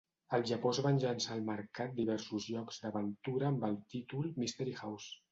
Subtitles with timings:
[0.35, 5.13] Al Japó es van llançar al mercat diversos jocs d'aventura amb el títol Mystery House.